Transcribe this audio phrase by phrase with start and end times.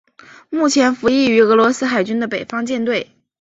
[0.49, 3.11] 目前服役于俄罗斯海军的北方舰队。